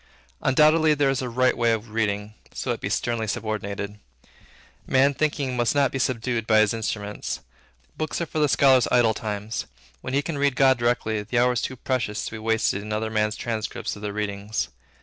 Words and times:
Undoubtedly 0.41 0.95
there 0.95 1.11
is 1.11 1.21
a 1.21 1.29
right 1.29 1.55
way 1.55 1.71
of 1.71 1.91
reading, 1.91 2.33
so 2.55 2.71
it 2.71 2.81
be 2.81 2.89
sternly 2.89 3.27
subordinated. 3.27 3.99
Man 4.87 5.13
Thinking 5.13 5.55
must 5.55 5.75
not 5.75 5.91
be 5.91 5.99
subdued 5.99 6.47
by 6.47 6.57
his 6.57 6.73
instruments. 6.73 7.41
Books 7.97 8.19
are 8.19 8.25
for 8.25 8.39
the 8.39 8.49
scholar's 8.49 8.87
idle 8.91 9.13
times. 9.13 9.67
When 10.01 10.15
he 10.15 10.23
can 10.23 10.39
read 10.39 10.55
God 10.55 10.79
directly, 10.79 11.21
the 11.21 11.37
hour 11.37 11.51
is 11.53 11.61
too 11.61 11.75
precious 11.75 12.25
to 12.25 12.31
be 12.31 12.39
wasted 12.39 12.81
in 12.81 12.91
other 12.91 13.11
men's 13.11 13.35
transcripts 13.35 13.95
of 13.95 14.01
their 14.01 14.11
readings. 14.11 14.69